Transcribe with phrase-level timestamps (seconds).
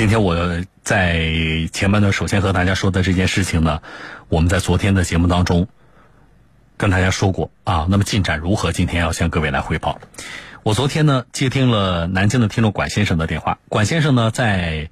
[0.00, 1.28] 今天我在
[1.74, 3.82] 前半段首先和大家说的这件事情呢，
[4.30, 5.68] 我们在昨天的节目当中
[6.78, 7.86] 跟大家说过啊。
[7.90, 8.72] 那么进展如何？
[8.72, 10.00] 今天要向各位来汇报。
[10.62, 14.88] 我昨天呢接听了南京的听众管先生的电话，管先生呢在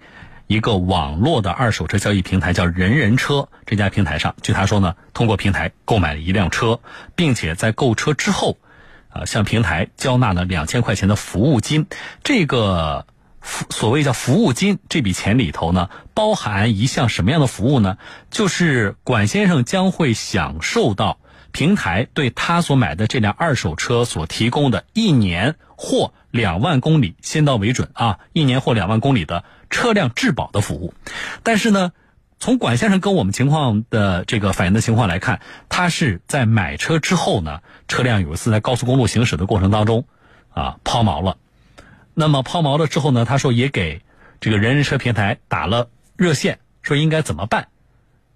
[0.47, 6.81] 一个网络的二手车交易平台叫人人车这家平台上，据他说呢，通过平台购买了一辆车，
[7.17, 8.59] 并且在购车之后，
[9.09, 11.87] 啊向平台交纳了两千块钱的服务金。
[12.23, 13.07] 这个
[13.71, 17.99] 所谓叫服务金这笔钱里头呢，包含一项什么样的服务呢？
[18.31, 21.19] 就是管先生将会享受到。
[21.51, 28.19] 平台对他所买的这辆二手车所提供的一年或两万公里，先到为准啊！
[28.35, 30.93] 一年或两万公里的车辆质保的服务。
[31.43, 31.93] 但是呢，
[32.39, 35.41] 从管先生跟我们情况的这个反映的情况来看，
[35.71, 40.05] 他是在买车之后呢，车辆有一次在高速公路行驶的过程当中
[40.51, 41.39] 啊抛锚了。
[42.21, 44.03] 那么抛锚了之后呢，他说也给
[44.41, 47.69] 这个人人车平台打了热线，说应该怎么办。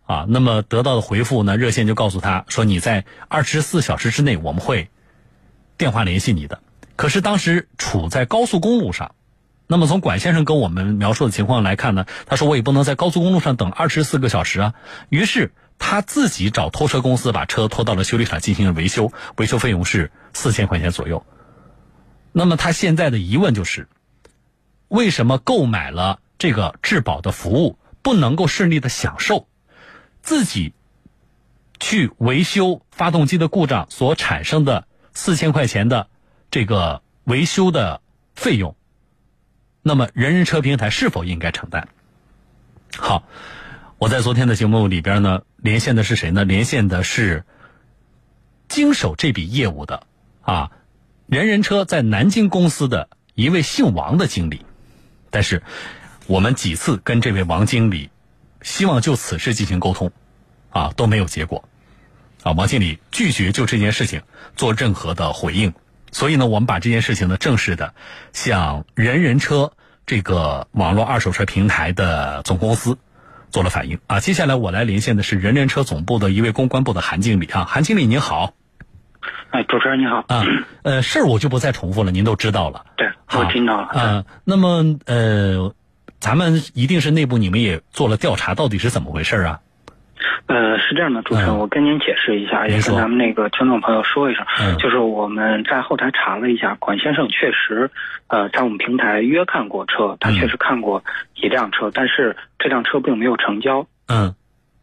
[0.07, 1.57] 啊，那么得到的回复呢？
[1.57, 4.89] 热线就告诉他说：“你在二十四小时之内，我们会
[5.79, 6.61] 电话联系你的。”
[6.95, 9.17] 可是当时处在高速公路上，
[9.67, 14.75] 那么从管先生跟我们描述的情况来看呢，他说：“我也不能在高速公路上等二十四个小时啊。”
[15.11, 21.27] 于是他自己找拖车公司把车拖到了修理厂进行了维修，维修费用是四千块钱左右。
[22.33, 23.89] 那么他现在的疑问就是：
[24.89, 29.47] 为什么购买了这个质保的服务不能够顺利的享受？
[30.23, 30.73] 自己
[31.81, 36.09] 去维修发动机的故障所产生的四千块钱的
[36.51, 38.01] 这个维修的
[38.35, 38.77] 费用，
[39.83, 41.89] 那么人人车平台是否应该承担？
[42.97, 43.25] 好，
[43.99, 46.45] 我在昨天的节目里边呢，连线的是谁呢？
[46.45, 47.45] 连线的是
[48.69, 50.07] 经手这笔业务的
[50.43, 50.71] 啊，
[51.33, 54.67] 人人车在南京公司的一位姓王的经理。
[55.31, 55.63] 但是
[56.27, 58.11] 我们几次跟这位王经理。
[58.61, 60.13] 希望就此事进行沟通，
[60.71, 61.69] 啊都没有结果，
[62.45, 64.23] 啊王经理拒绝就这件事情
[64.55, 65.73] 做任何的回应，
[66.13, 67.93] 所以呢，我们把这件事情呢正式的
[68.33, 69.73] 向人人车
[70.07, 72.99] 这个网络二手车平台的总公司
[73.51, 74.21] 做了反映啊。
[74.21, 78.55] 接下来我来连线的是人人车总部的一位公关部的韩经理啊，韩经理您好。
[79.53, 80.25] 哎，主持人你好。
[80.29, 80.45] 啊，
[80.83, 82.85] 呃，事儿我就不再重复了，您都知道了。
[82.97, 83.09] 对，
[83.39, 83.87] 我听到了。
[83.87, 85.73] 啊，那么呃。
[86.23, 89.59] 咱们一定是内部，你们也做了调查，到底是怎么回事啊？
[90.47, 94.47] 呃，是这样的，主持人，我跟您解释一下，也跟咱们那个听众朋友说一声，
[94.79, 97.91] 就是我们在后台查了一下，管先生确实，
[98.29, 101.03] 呃，在我们平台约看过车，他确实看过
[101.35, 103.85] 一辆车，但是这辆车并没有成交。
[104.07, 104.33] 嗯，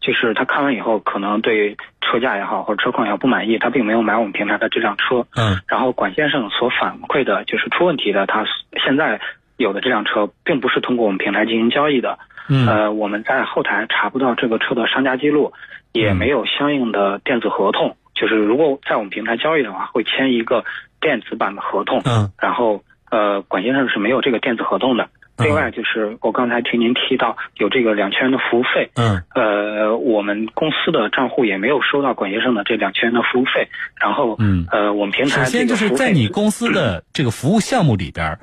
[0.00, 5.26] 就是他看完以后，可能对车价也好或者车况也好不满意，他并没有买我们平台的这辆车。
[5.36, 8.44] 嗯，然后管先生所反馈的就是出问题的，他
[8.84, 9.20] 现在。
[9.60, 12.18] 有的这辆车并不是通过我们平台进行交易的，
[12.48, 15.52] 嗯呃，我们在后台查不到这个车的商家记录，
[15.92, 17.94] 也没有相应的电子合同。
[18.14, 20.64] 就是如果在我们平台交易的话，会签一个
[20.98, 22.00] 电子版的合同。
[22.06, 25.10] 嗯，然后呃，管先生是没有这个电子合同的。
[25.44, 28.90] 另外就是我刚才听您提到有这个两千元的服务费。
[28.94, 33.68] 嗯，呃，我们公司的账户也没有收到管先生的这两千元的服务费。
[34.00, 38.38] 然后，嗯，呃，我们平台首先就是在你公司的这个服务项目里边。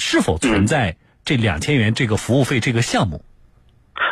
[0.00, 0.94] 是否存在
[1.24, 3.20] 这两千元这个服务费这个项目？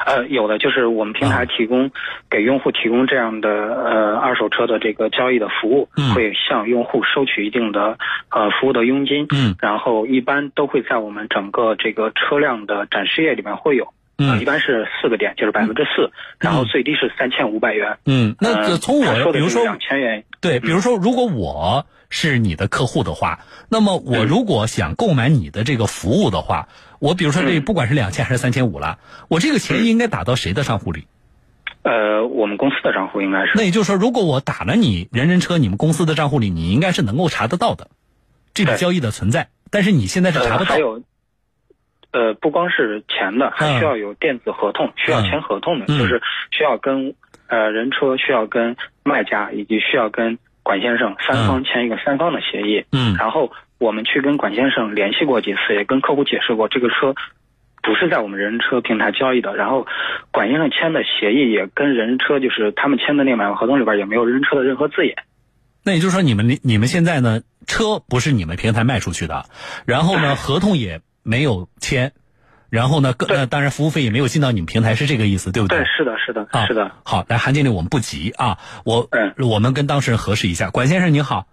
[0.06, 1.90] 呃，有的，就是我们平台提供
[2.30, 7.98] 给用户提供这样的呃二手车的这个交易的服务，会向用户收取一定的
[8.30, 9.26] 呃服务的佣金。
[9.34, 13.92] 嗯，然后一般都会在我们整个这个车辆的展示页里面会有。
[14.18, 17.98] 嗯，一般是四个点，就是百分之四，然后最低是三千五百元。
[18.06, 21.84] 嗯，那从我比如说两千元，对，比如说如果我。
[22.08, 28.98] 是你的客户的话，那么我如果想购买你的这个服务的话，我比如说这不管是两千还是三千五了，
[29.28, 31.06] 我这个钱应该打到谁的账户里？
[31.82, 33.52] 呃，我们公司的账户应该是。
[33.54, 37.88] 那也就是说，如果我打了你人人车你们公司的账户里，你应该是能够查得到的
[38.54, 39.48] 这笔交易的存在。
[39.70, 40.70] 但是你现在是查不到。
[40.70, 41.02] 还有，
[42.12, 46.20] 呃，不光是钱的，还需要有电子合同，需要签合同的，就是
[46.50, 47.14] 需要跟
[47.46, 50.38] 呃人车需要跟卖家以及需要跟。
[50.66, 57.14] 管先生，三方签一个三方的协议，嗯，然后我们去跟管先生联系过几次，也跟客户解释过，这个车
[57.82, 59.54] 不是在我们人车平台交易的。
[59.56, 59.86] 然后
[60.30, 65.16] 管先生签的协议也跟人车，就是他们签的那个买卖合同里边也没有人车的任何字眼。
[65.84, 69.44] 那也就是说，你们你们现在呢，车不是你们平台卖出去的，
[69.86, 72.12] 然后呢，合同也没有签。
[72.68, 73.14] 然后呢？
[73.28, 75.78] 呃，当然，服务费也没有进到你们平台，是这个意思，对不对？
[75.78, 76.90] 对，是的，是的，是的。
[77.04, 79.08] 好，来，韩经理，我们不急啊，我，
[79.38, 80.70] 我们跟当事人核实一下。
[80.70, 81.46] 管先生，您好。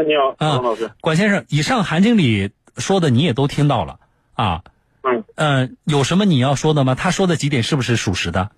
[0.00, 0.90] 哎，你好，管老师。
[1.00, 3.98] 管先生，以上韩经理说的你也都听到了
[4.34, 4.62] 啊。
[5.02, 5.24] 嗯。
[5.34, 6.94] 嗯，有什么你要说的吗？
[6.94, 8.50] 他说的几点是不是属实的？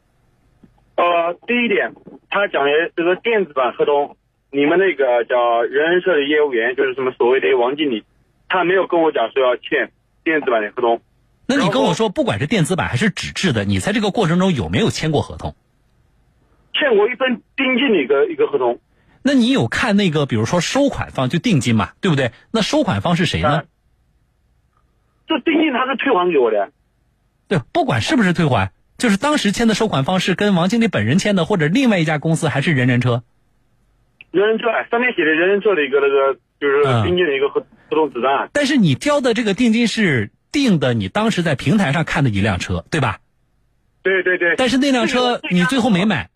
[0.95, 1.95] 呃，第一点，
[2.31, 4.17] 他讲的这个电子版合同，
[4.51, 8.05] 你们那个叫人人社的业务员，就是什么所谓的王经理，
[8.49, 9.91] 他没有跟我讲说要签
[10.23, 11.01] 电子版的合同。
[11.47, 15.57] 那你跟我说，不管是电子版还是纸质的，你在这个过程中有没有签过合同？
[16.73, 18.79] 欠过一份定金的一个一个合同。
[19.25, 22.33] 那你有看那个，比如说收款方就定金嘛，对不对？
[22.51, 23.65] 那收款方是谁呢？
[25.29, 26.71] 这定金他是退还给我的。
[27.49, 33.23] 对，不管是不是退还，就是当时签的收款方是跟王经理本人签的，或者另外一家公司，还是人人车？
[34.31, 38.49] 人人车上面写的人人车的一个那个就是定金的一个合合同纸单。
[38.53, 43.21] 但是你交的这个定金是定的，你当时在平台上看的一辆车，对吧？
[44.03, 44.57] 对对对。
[44.57, 46.31] 但是那辆车你最后没买。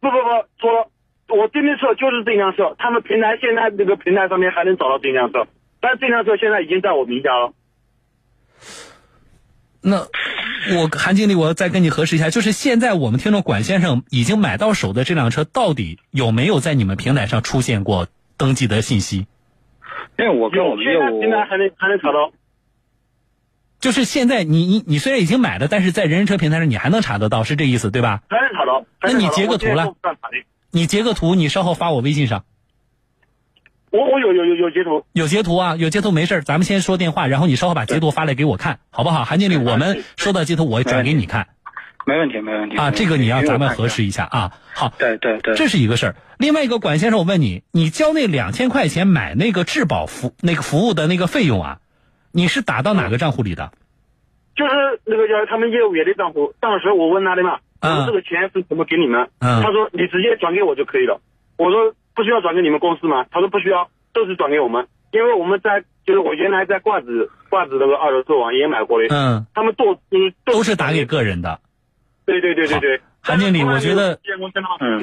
[0.00, 0.90] 不，不不不，错了，
[1.28, 5.46] 我订的车就是这辆车，他们平台现在那个平台上面还能找到这辆车，
[5.80, 7.52] 但这辆车现在已经在我名下了。
[9.82, 10.06] 那
[10.76, 18.06] 我韩经理，我再跟你核实一下，就是现在我们听众管先生已经买到手的这辆车，到底有没有在你们平台上出现过
[18.36, 19.26] 登记的信息？
[20.18, 22.32] 因为我跟我们业务现在还能还能查到。
[23.80, 28.22] 就是现在你你你虽然已经买了，但是在人人车平台上你还能查得到，是这意思对吧？
[28.28, 28.84] 还能查到。
[29.02, 29.90] 那你截个图来。
[30.70, 32.44] 你截个图，你稍后发我微信上。
[33.90, 39.24] 我我有有有有截图，有截图啊，有截图没事咱们先说电话，然后你稍后把截图发来给我看，好不好？
[39.24, 41.48] 韩经理，我们收到截图，我转给你看。
[42.06, 44.52] 没问题，没问题啊，这个你要咱们核实一下啊。
[44.74, 46.16] 好，对对对，这是一个事儿。
[46.38, 51.78] 另外一个，管先生，我问你，你交那两千块钱买那个质保服那个服务的那个费用啊，
[52.32, 53.72] 你是打到哪个账户里的？
[54.56, 54.72] 就是
[55.04, 56.54] 那个叫他们业务员的账户。
[56.60, 59.28] 当时我问他的嘛，我说这个钱是怎么给你们？
[59.40, 61.20] 他说你直接转给我就可以了。
[61.56, 61.94] 我说。
[62.12, 63.24] 不需要转给你们公司吗？
[63.30, 71.60] 他说不需要，都是转给我们，因为我们在就是我原来在挂子挂子那个二手车网也买过的，嗯，他们都嗯都是打给个人的，
[72.26, 73.00] 对对对对对。
[73.22, 74.18] 韩经理，我觉得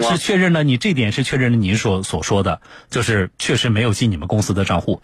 [0.01, 5.01] 是确认了你这点是确认了您所所说的，就是确实没有进你们公司的账户。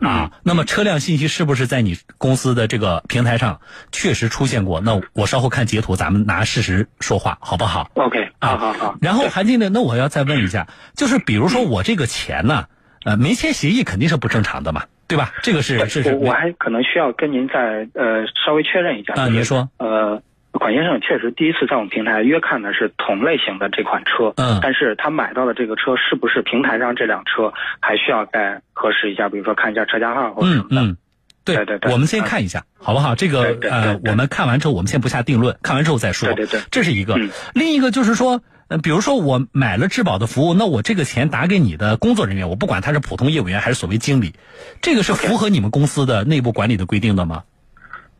[0.00, 3.60] 啊，那么车辆信息是不是在你公司的这个平台上
[3.92, 4.80] 确实出现过？
[4.80, 8.96] 那我稍后看截图，咱们拿事实说话，好不好？OK，好好好。
[9.02, 12.66] 然后韩经理，那我要再问一下，就是比如说我这个钱呢，
[13.04, 15.32] 呃，没签协议肯定是不正常的嘛，对吧？
[15.42, 16.14] 这个是是是。
[16.14, 19.14] 我还可能需要跟您再呃稍微确认一下。
[19.14, 19.68] 啊，您说。
[19.78, 20.22] 呃。
[20.58, 30.82] 款先生确实第一次在我们平台约看的是同类型的这款车，嗯，但是他买到的这个车是不是平台上这辆车，还需要再核实一下，比如说看一下车架号或者什么的。
[30.82, 30.96] 嗯嗯，
[31.44, 33.14] 对对对，我们先看一下，好不好？
[33.14, 36.32] 这个呃，我们看完之后，我们先不下定论，看完之后再说。
[36.32, 37.16] 对对对，这是一个。
[37.54, 44.34] 另一个就是说，呃，比如说我买了质保的服务，那我这个钱打给你的工作人员，我不管他是普通业务员还是所谓经理，
[44.82, 47.44] 这个是符合你们公司的内部管理的规定的吗？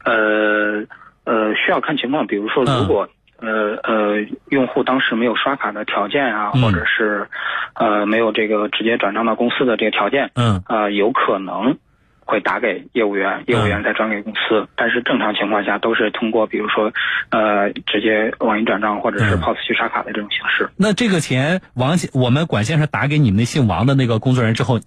[0.05, 0.87] 呃。
[1.31, 7.29] 呃，需要看情况，比如说，如果呃呃，用户当时没有刷卡的条件啊，或者是
[7.75, 11.79] 呃没有这个直接转账到公司的这个条件，嗯，啊，有可能
[12.25, 14.67] 会打给业务员，业务员再转给公司。
[14.75, 16.93] 但是正常情况下都是通过，比如说
[17.31, 20.69] 呃直接网银转账或者是 POS 去刷卡的这种形式。
[20.77, 24.81] 那这个钱王我们管先生打给你们那姓王的那个工作人员之后，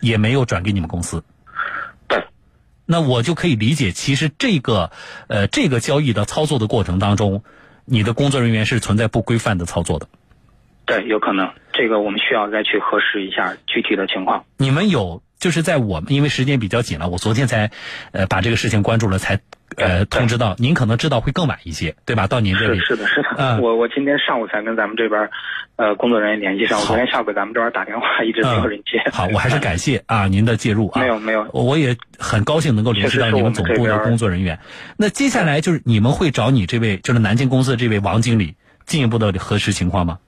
[0.00, 1.22] 也没有转给你们公司。
[2.86, 4.90] 那我就可以理解，其实这个，
[5.28, 7.42] 呃，这个交易的操作的过程当中，
[7.84, 10.08] 你的工作人员是存在不规范的操作的。
[10.84, 14.44] 对，有可能，这个我们需要再去核实一下具体的情况。
[14.56, 17.70] 你们有，就是在我们因为时间比较紧了，我昨天才，
[18.12, 19.40] 呃，把这个事情关注了，才。
[19.74, 22.26] 呃，通知到您可能知道会更晚一些，对吧？
[22.26, 23.28] 到您这里是的，是的。
[23.38, 25.30] 嗯，我我今天上午才跟咱们这边，
[25.76, 26.78] 呃，工作人员联系上。
[26.78, 29.02] 我昨天下午给咱们这边打电话，一直没有人接。
[29.10, 31.00] 好，我还是感谢 啊您的介入啊。
[31.00, 34.58] 没有没有，我也很高兴能够联系到你们总部的工作人员。
[34.98, 40.18] 那接下来就是你们会找你这位就是南京公司的这位王经理进一步的核实情况吗？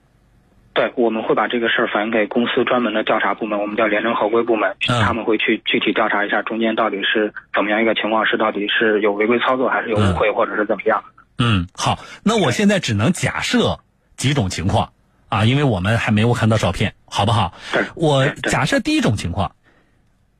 [0.75, 11.01] 对，我们会把这个事儿反映给公司专门的调查部门，我们叫廉政合规部门，他们会去具体调查一下中间到底是怎么样一个情况，是到底是有违规操作，还是有误会，或者是怎么样？
[11.37, 13.79] 嗯，好，那我现在只能假设
[14.17, 14.91] 几种情况
[15.29, 17.53] 啊，因为我们还没有看到照片，好不好？
[17.95, 19.55] 我假设第一种情况，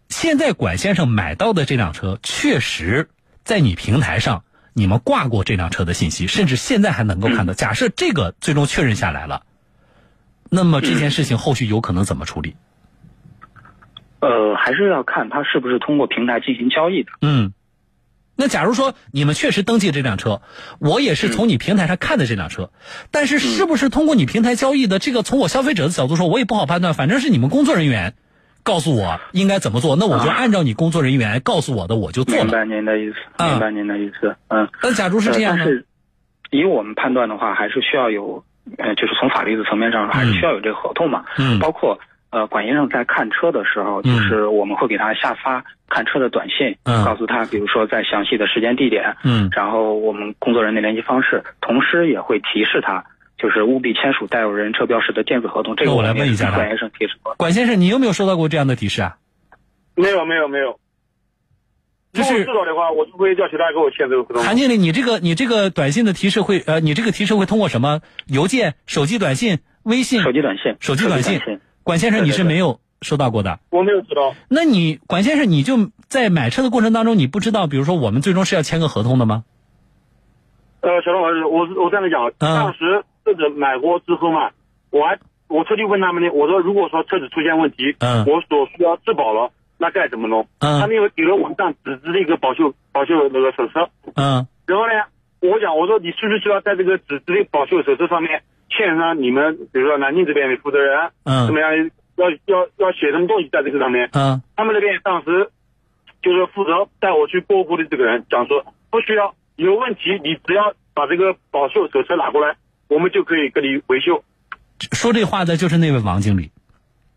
[0.10, 3.08] 现在管先生买到的这辆车确实
[3.46, 7.54] 在你平台上你们挂过这辆车的信息，甚至现在还能够看到。
[7.54, 9.44] 假设这个最终确认下来了。
[10.56, 12.56] 那么这件事情后续有可能怎么处理？
[14.22, 17.12] 呃，还是要看他是不是通过平台进行交易的。
[17.22, 17.54] 嗯，
[18.36, 20.42] 那假如说你们确实登记这辆车，
[20.80, 22.72] 我也是从你平台上看的这辆车，
[23.12, 26.94] 但是是不是通过你平台交易的，这个从我消费者的角度说，我也不好判断。
[26.94, 28.16] 反正是你们工作人员
[28.64, 32.44] 告诉我应该怎么做，那我就按照你工作人员告诉我的我就做了。
[32.46, 34.36] 明白您的意思，明白您的意思。
[34.48, 35.66] 嗯，那假如是这样呢？
[36.50, 38.44] 以我们判断的话，还是需要有，
[38.78, 41.26] 呃，就是从法律的层面上，还是需要有这个合同嘛。
[41.38, 41.60] 嗯。
[41.60, 42.00] 包括
[42.32, 53.04] 呃，管先生在看车的时候，就是我们会给他下发看车的短信，嗯告诉他，比如说在详细的时间地点，嗯，然后我们工作人员的联系方式，同时也会提示他。
[53.38, 55.76] 就是务必签署带有人车标识的电子合同。
[55.76, 57.36] 这个我来问一下管先生提示过。
[57.36, 59.18] 管先生，你有没有收到过这样的提示啊？
[59.94, 60.80] 没有，没有，没有。
[62.16, 64.44] 就是知道的话，我就会叫其他人给我签这个合同。
[64.44, 68.02] 韩经理，你这个你这个短信的提示会呃，你这个提示会通过什么？
[68.28, 70.22] 邮件、手机短信、微信？
[70.22, 70.76] 手机短信。
[70.80, 71.40] 手机短信。
[71.84, 73.60] 管先生，你是没有收到过的。
[73.70, 74.34] 我没有知道。
[74.50, 79.44] 那你管先生，你就在买车的过程当中，你不知道，比如说我们最终是要签个合同的吗？
[80.82, 83.04] 呃，小龙老师，我我这样讲，当时。
[83.26, 84.52] 车子买过之后嘛，
[84.92, 85.18] 我还
[85.48, 90.48] 我特地问他们呢，我说如果说车子出现问题，嗯，我所需要质保了，那该怎么弄？
[90.60, 94.94] 嗯，他们又给了我一张纸质的一个保修保修那个手册，嗯，然后呢，
[95.42, 101.72] 我讲我说你是不是需要在这个纸质的保修手册上面签上你们，比如说南京这边的负责人，嗯，怎么样
[102.16, 104.10] 要要要写什么东西在这个上面？
[104.14, 105.50] 嗯，他们那边当时
[106.22, 112.56] 就是负责带我去过户的这个人讲说不需要，有问题你只要把这个保修手册拿过来。
[112.88, 114.24] 我们就可以给你维修。
[114.92, 116.52] 说这话的就是那位王经理，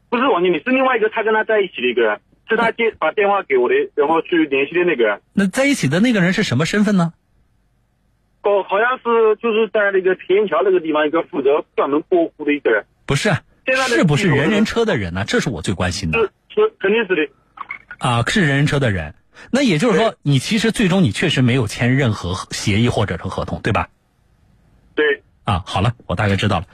[0.09, 2.19] 不是王经理，是另外一个他跟他在一起的一个人，
[2.49, 5.21] 是他接把电话给我的，然后去联系的那个人。
[5.33, 7.13] 那在一起的那个人是什么身份呢？
[8.43, 12.85] 哦，好像是就是在那个天桥那个地方一个负责专门过户的一个人。
[13.05, 13.31] 不是，
[13.89, 15.25] 是不是人人车的人呢？
[15.27, 16.19] 这是我最关心的。
[16.19, 17.33] 是是，肯定是的。
[17.99, 19.15] 啊，是人人车的人。
[19.51, 23.91] 那也就是说，你其实最终你确实没有签任何协议或者是合同，对吧？
[24.95, 25.23] 对。
[25.45, 26.67] 啊，好了，我大概知道了，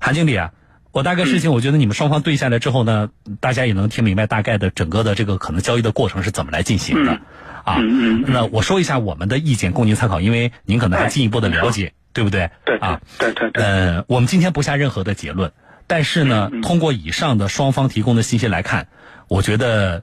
[0.00, 0.52] 韩经理啊，
[0.92, 7.20] 我大概事情，我觉得你们双方对下来之后呢，大家也能听明白大概的整个的这个可能交易的过程是怎么来进行的，
[7.64, 7.76] 啊，
[8.26, 12.50] 那我说一下我们的意见供您参考，因为您可能还进一步的了解，对不对？
[12.64, 13.62] 对啊，对对对。
[13.62, 15.52] 呃，我们今天不下任何的结论，
[15.86, 18.88] 但是呢，通过以上的双方提供的信息来看，
[19.28, 20.02] 我觉得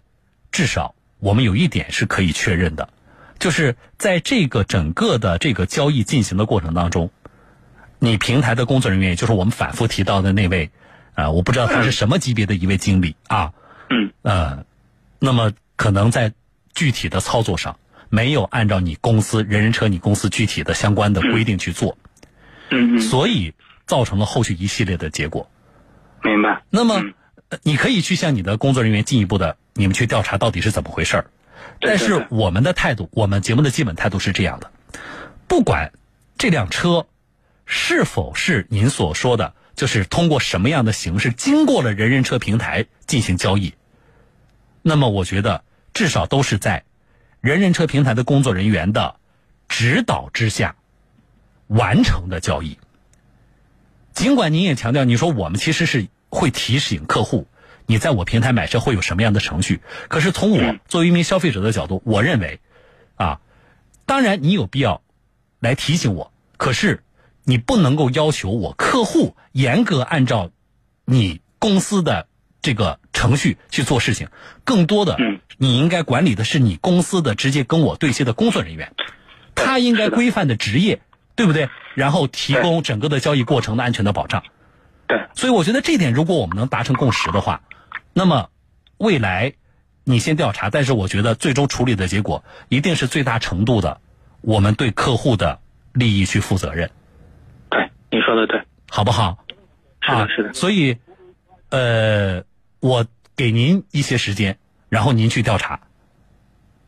[0.54, 2.88] 至少我们有一点是可以确认的，
[3.40, 7.12] 就是在这个整个的这个交易进行的过程当中。
[8.00, 10.70] 你平台的工作人员，也就是我们反复提到的那位，
[11.16, 13.54] 啊，我不知道他是什么级别的一位经理啊，
[13.90, 14.66] 嗯，呃，
[15.18, 16.32] 那么可能在
[16.76, 21.98] 具体的操作上，没有按照你公司人人车你公司具体的相关的规定去做，
[22.70, 23.56] 嗯嗯，所以
[23.88, 25.50] 造成了后续一系列的结果。
[26.22, 26.62] 明白。
[26.70, 27.02] 那么，
[27.64, 31.32] 你可以去向你的工作人员进一步的，你们去调查到底是怎么回事儿。
[31.82, 34.72] 但是我们的态度，我们节目的基本态度是这样的：
[35.48, 35.92] 不管
[36.38, 37.08] 这辆车。
[37.70, 43.74] 是否是您所说的，就是通过什么样的形式经过了人人车平台进行交易？
[44.82, 46.86] 那么我觉得至少都是在
[47.42, 49.18] 人人车平台的工作人员的
[49.68, 50.78] 指导之下
[51.68, 52.80] 完成的交易。
[54.14, 57.48] 尽管您也强调，你说我们其实是会提醒客户，
[57.86, 59.82] 你在我平台买车会有什么样的程序？
[60.08, 62.62] 可是从我作为一名消费者的角度，我认为，
[63.16, 63.42] 啊，
[64.06, 65.02] 当然你有必要
[65.60, 67.04] 来提醒我，可是。
[67.50, 70.52] 你不能够要求我客户严格按照
[71.06, 72.28] 你公司的
[72.62, 74.28] 这个程序去做事情，
[74.66, 75.18] 更多的，
[75.56, 78.92] 你应该管理的是你公司的直接跟我对接的工作人员，
[79.56, 81.00] 他应该规范的职业，
[81.38, 81.70] 对不对？
[81.96, 84.44] 然后提供整个的交易过程的安全的保障。
[85.08, 87.62] 对，所以我觉得这点，如果我们能达成共识的话，
[88.12, 88.50] 那么
[88.98, 89.54] 未来
[90.04, 94.02] 你先调查，但是我觉得最终处理的结果一定是最大程度的
[94.42, 95.62] 我们对客户的
[95.94, 96.92] 利益去负责任。
[98.10, 99.38] 你说的对，好不好？
[100.02, 100.54] 是的，是的。
[100.54, 100.98] 所以，
[101.70, 102.44] 呃，
[102.80, 104.58] 我给您一些时间，
[104.90, 105.80] 然后您去调查，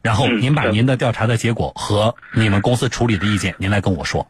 [0.01, 4.25] 然后您把您的调查的结果和你们公司处理的意见，您来跟我说。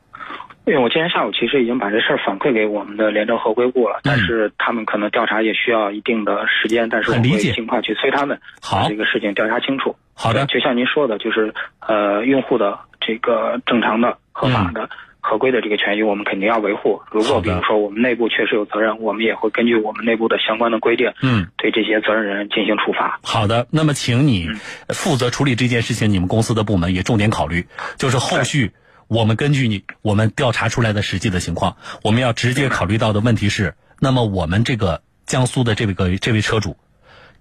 [0.66, 8.40] 因为我今天下午其实已经把这事儿反馈给我们的廉政合规部了，但是他们可能调查也需要一定的时间，但是我会尽快去催他们
[8.72, 9.96] 把这个事情调查清楚。
[10.14, 14.90] 好的，就像您说的，就是呃，用户的这个正常的、合法的。
[15.22, 17.02] 合规的这个权益，我们肯定要维护。
[17.12, 23.20] 如果比如说我们内部确实有责任，我们也会根据我们内部的相关的规定，嗯，对这些责任人进行处罚。
[23.22, 24.50] 好的，那么请你
[24.90, 28.72] 负责处理这件事情，你们公司的部门也重点考虑，就是后续
[29.08, 36.78] 我们根据你我们调查出来的实际的情况，我们要直接考虑到的问题是，那么我们这个江苏的这个这位车主，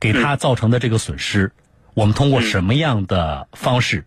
[0.01, 1.53] 给他造成的这个损失，
[1.95, 4.05] 我们通过什么样的方式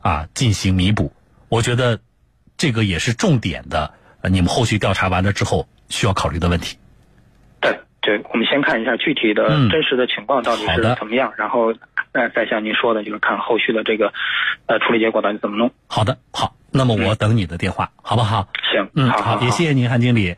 [0.00, 1.12] 啊进行弥补？
[1.48, 1.98] 我觉得。
[2.56, 6.78] 这个也是重点的，呃，你们后续调查完了之后需要考虑的问题。
[7.60, 11.72] 对，对，我们先看一下具体的真实的情况到底是怎么样，然后
[12.12, 14.12] 再再像您说的，就是看后续的这个
[14.66, 15.70] 呃处理结果到底怎么弄。
[15.86, 18.48] 好的，好，那么我等你的电话，好不好？
[18.72, 20.36] 行，嗯，好，也谢谢您，韩经理。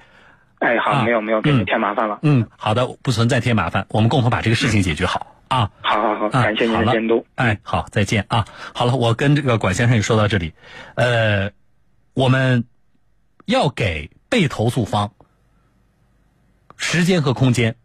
[0.60, 2.18] 哎，好，没有没有给您添麻烦了。
[2.22, 5.70] 嗯，好的，不存在添麻烦，我们共同把这个事情解决好啊。
[5.82, 7.24] 好好好，感谢您的监督。
[7.36, 8.44] 哎，好，再见啊。
[8.74, 10.52] 好了，我跟这个管先生也说到这里，
[10.96, 11.52] 呃，
[12.18, 12.64] 我们
[13.44, 15.12] 要给被投诉方
[16.76, 17.76] 时间和空间，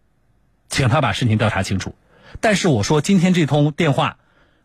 [0.70, 1.94] 请他把事情调查清楚。
[2.42, 4.18] 但是我说今天这通电话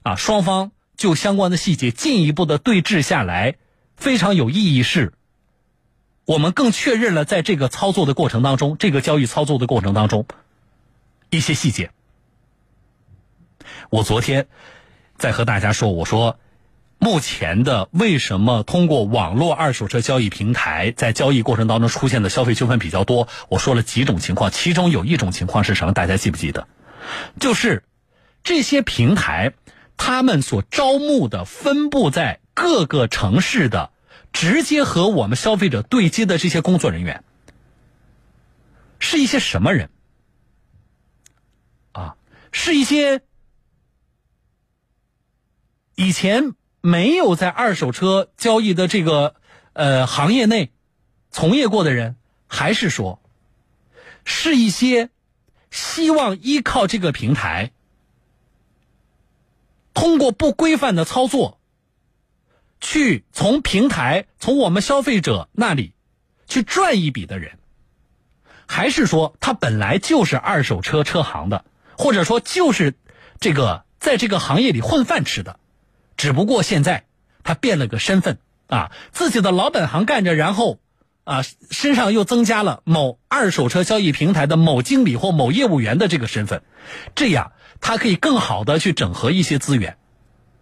[0.02, 3.56] 啊，双方就相关的细节进一步的对峙下来，
[3.94, 5.12] 非常有意义是。
[6.24, 10.24] 我们更确认了，在这个操作的过程当中，这个交易操作的过程当中，
[11.28, 11.90] 一些细节。
[13.90, 14.48] 我昨天
[15.18, 16.38] 在和大家说，我说，
[16.98, 23.28] 目前的为什么通过网络二手车交易平台在交易过程当中出现的消费纠纷比较多？
[23.48, 25.92] 我说了几种情况，其中有一种情况是什么？
[25.92, 26.66] 大家记不记得？
[27.40, 27.84] 就是
[28.42, 29.54] 这些平台
[29.96, 33.90] 他们所招募的分布在各个城市的。
[34.30, 37.24] 直接和我们消费者对接的这些工作人员，
[38.98, 39.88] 是一些什么人？
[41.92, 42.14] 啊，
[42.52, 43.22] 是一些
[45.94, 46.52] 以前
[46.88, 49.34] 没有在二手车交易的这个
[49.74, 50.72] 呃行业内
[51.30, 52.16] 从业过的人，
[52.46, 53.20] 还是说，
[54.24, 55.10] 是一些
[55.70, 57.72] 希望依靠这个平台，
[59.92, 61.60] 通过不规范的操作？
[62.80, 65.92] 去从平台从我们消费者那里
[66.46, 67.58] 去赚一笔的人，
[68.66, 71.66] 还是说他本来就是二手车车行的，
[71.98, 72.94] 或者说就是
[73.40, 75.60] 这个在这个行业里混饭吃的，
[76.18, 77.06] 只不过现在
[77.42, 80.78] 他变了个身份啊，自己的老本行干着，然后
[81.24, 86.62] 啊身上又增加了某二手车交易平台的某经理或某业务员的这个身份，
[87.14, 89.96] 这样他可以更好的去整合一些资源，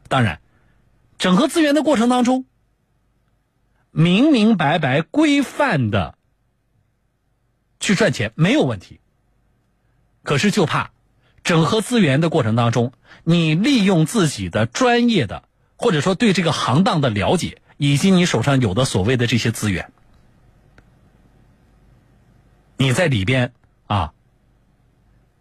[0.06, 0.40] 当然。
[1.18, 2.44] 整合资源的过程当中，
[3.90, 6.18] 明明白白、规范的
[7.80, 9.00] 去赚钱没有问题。
[10.22, 10.90] 可是就怕
[11.42, 12.92] 整合资源的过程当中，
[13.24, 15.45] 你利用自己的专业的
[15.76, 19.92] 或者说对这个行当的了解，以及你手上有的所谓的这些资源，
[22.76, 23.52] 你在里边
[23.86, 24.14] 啊，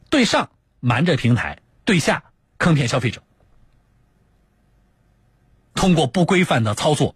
[0.10, 2.24] 对上瞒着平台，对下
[2.58, 3.24] 坑骗消费者。
[5.74, 7.16] 通过不规范的操作，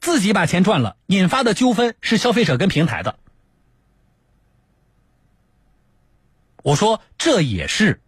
[0.00, 3.18] 自己把钱赚了，引发的纠纷是消费者跟平台的。
[6.62, 8.00] 我说这也是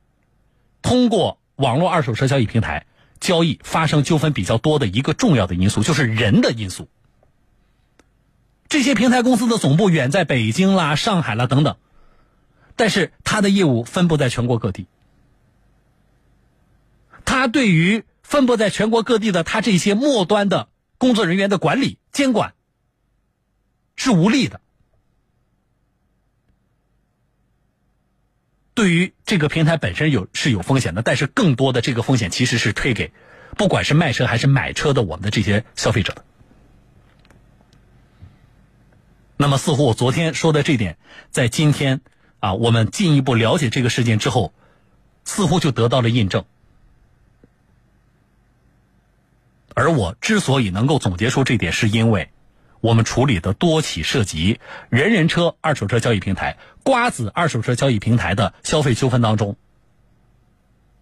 [0.83, 2.87] 通过网络二手车交易平台
[3.21, 6.89] 交易发生纠纷比较多的一个重要的因素，就是人的因素。
[8.69, 11.77] 这些平台公司的总部远在北京啦、上海啦等等，
[12.75, 14.87] 但是他的业务分布在全国各地，
[17.25, 18.05] 他对于。
[18.23, 22.55] 分布在全国各地的他这些末端的工作人员的管理监管
[23.97, 24.61] 是无力的，
[28.81, 33.13] 对于这个平台本身有是有风险的，但是更多的这个风险其实是推给
[33.55, 36.25] 不管是卖车还是买车的我们的这些消费者的。
[39.37, 40.97] 那么，似乎我昨天说的这点，
[41.31, 42.01] 在今天
[42.39, 44.55] 啊，我们进一步了解这个事件之后，
[45.27, 46.47] 似乎就得到了印证。
[49.75, 52.31] 而我之所以能够总结出这点，是因为
[52.81, 59.57] 我们处理的多起涉及人人车二手车交易平台、瓜子二手车交易平台的消费纠纷当中，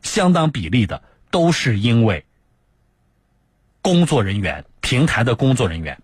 [0.02, 2.24] 相当比例的都是因为
[3.80, 6.02] 工作人员、平台的工作人员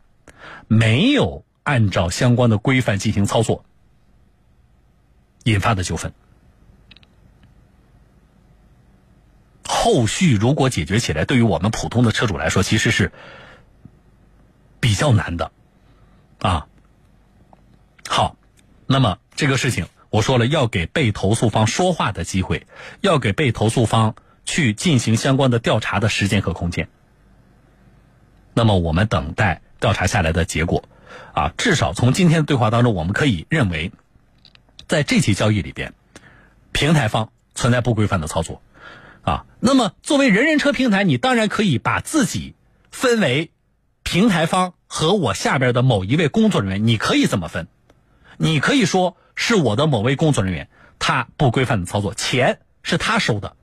[0.69, 3.65] 没有按照相关的规范进行操作
[5.43, 6.13] 引发的纠纷。
[9.67, 13.13] 后续如果解决起来，对于我们普通的车主来说，其实是
[14.81, 15.53] 比较难的，
[16.45, 16.67] 啊。
[18.07, 18.37] 好，
[18.87, 22.67] 那么这个事情我说了，要给被投诉方说话的机会，
[23.01, 26.89] 要给被投诉方去进行相关的调查的时间和空间。
[28.53, 30.85] 那么我们等待调查下来的结果，
[31.33, 33.91] 啊，至少从今天的对话当中，我们可以认为，
[34.87, 35.95] 在这起交易里边，
[36.73, 38.61] 平台方存在不规范的操作。
[39.23, 42.55] 啊，那么作为人人车平台，你当然可以把自己
[42.91, 43.51] 分为
[44.03, 47.67] 平台方和我下边的某一位工作人员，你可以怎么分，
[48.37, 50.69] 你可以说是我的某位工作人员
[51.01, 53.57] 他不规范的操作，钱是他收的，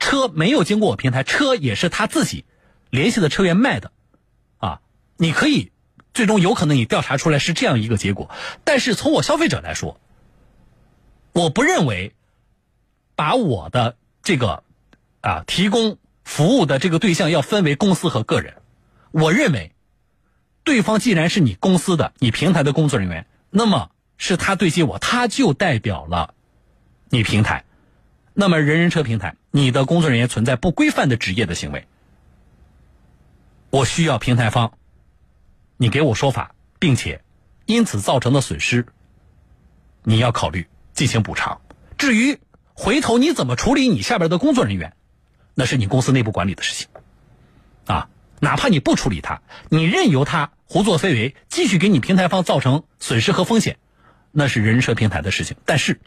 [0.00, 2.44] 车没有经过我平台，车也是他自己
[2.90, 3.92] 联系的车源卖的，
[4.58, 4.80] 啊，
[5.16, 5.70] 你可以
[6.12, 8.28] 最终有可能你调查出来是这样一个结果，
[8.64, 10.00] 但是从我消费者来说，
[11.32, 12.12] 我不认为
[13.14, 14.64] 把我的这个
[15.20, 18.56] 啊提供服务的这个对象要分为公司和个人。
[19.12, 19.75] 我认为，
[20.66, 26.34] 对方既然是你公司的、你平台的工作人员，那么是他对接我，他就代表了
[27.08, 27.64] 你平台。
[28.34, 31.86] 那么人人车平台，你的工作人员存在不规范的职业的行为，
[33.70, 34.72] 我需要平台方，
[35.76, 37.22] 你给我说法，并且
[37.64, 38.86] 因此造成的损失，
[40.02, 40.66] 你要考虑。
[40.96, 41.60] 进行补偿。
[41.98, 42.38] 至于
[42.72, 44.96] 回头你怎么处理你下边的工作人员，
[45.54, 46.88] 那是你公司内部管理的事情。
[47.84, 48.08] 啊，
[48.40, 53.78] 哪怕你不处理他，你任由他胡作非为，继续给你平台方造成损失和风险，
[54.32, 55.56] 那是人车平台的事情。
[55.64, 56.00] 但是，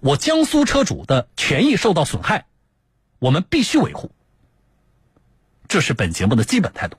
[0.00, 2.46] 我江苏车主的权益受到损害，
[3.18, 4.12] 我们必须维护。
[5.66, 6.96] 这是本节目的基本态度。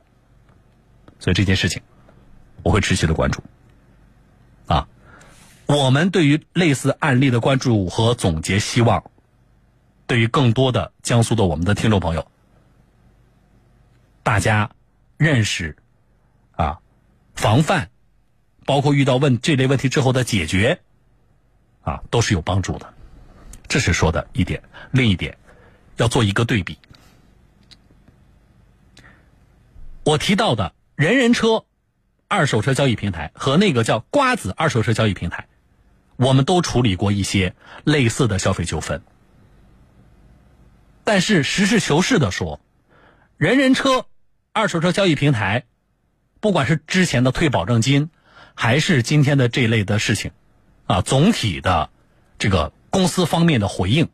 [1.19, 1.81] 所以这件事情，
[2.63, 3.43] 我会持续的关注。
[4.67, 4.87] 啊。
[5.65, 9.09] 我们对于类似案例的关注和总结，希望
[10.07, 12.27] 对于更多的江苏的我们的听众朋友，
[14.23, 14.71] 大家
[15.15, 15.77] 认识
[16.51, 16.79] 啊，
[17.35, 17.89] 防范，
[18.65, 20.81] 包括遇到问这类问题之后的解决
[21.81, 22.93] 啊，都是有帮助的。
[23.67, 25.37] 这是说的一点，另一点
[25.97, 26.77] 要做一个对比。
[30.03, 31.65] 我提到的人人车
[32.27, 35.47] 二手车交易平台和那个叫瓜子二手车交易平台。
[36.15, 39.01] 我们都处理过一些类似的消费纠纷，
[41.03, 42.61] 但是实事求是的说，
[43.35, 44.05] 人人车
[44.51, 45.65] 二手车交易平台，
[46.43, 48.09] 不管是之前的退保证金，
[48.53, 50.31] 还是今天的这类的事情，
[50.87, 51.89] 啊，总体的
[52.37, 54.09] 这个公司方面的回应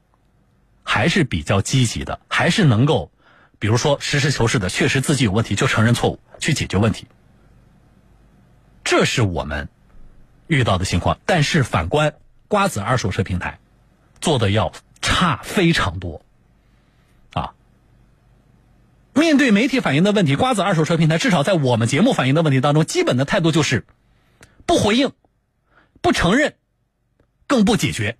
[0.84, 3.12] 还是比较积极的，还是能够，
[3.58, 7.08] 比如说实事求是的，确实自己有问题就承认错误，去解决问题，
[8.84, 9.68] 这是我们。
[10.46, 12.14] 遇到的情况，但是反观
[12.48, 13.58] 瓜子二手车平台，
[14.22, 16.24] 做的要差非常多，
[19.20, 23.86] 面对媒体反映的问题，瓜子二手车平台至少在我们节目反映的问题当中，基本的态度就是
[24.66, 25.12] 不回应、
[26.02, 26.56] 不承认、
[27.46, 28.18] 更不解决。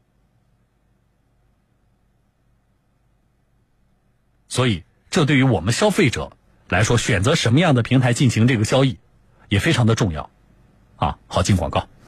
[4.48, 6.32] 所以，这对于我们消费者
[6.68, 9.00] 来说，选择什么样的平台进行这个交易，
[9.48, 10.30] 也非常的重要。
[10.98, 11.90] 啊，好，进广告。